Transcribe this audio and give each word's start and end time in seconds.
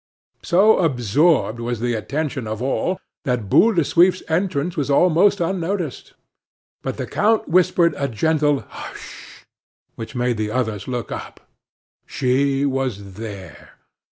So 0.41 0.79
absorbed 0.79 1.59
was 1.59 1.79
the 1.79 1.93
attention 1.93 2.47
of 2.47 2.59
all 2.59 2.99
that 3.23 3.49
Boule 3.51 3.73
de 3.75 3.83
Suif's 3.83 4.23
entrance 4.27 4.75
was 4.75 4.89
almost 4.89 5.39
unnoticed. 5.39 6.15
But 6.81 6.97
the 6.97 7.05
count 7.05 7.47
whispered 7.47 7.93
a 7.95 8.07
gentle 8.07 8.61
"Hush!" 8.67 9.45
which 9.93 10.15
made 10.15 10.37
the 10.37 10.49
others 10.49 10.87
look 10.87 11.11
up. 11.11 11.47
She 12.07 12.65
was 12.65 13.13
there. 13.13 13.75